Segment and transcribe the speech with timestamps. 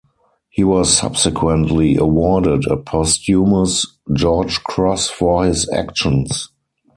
[0.49, 6.49] He was subsequently awarded a posthumous George Cross for his actions.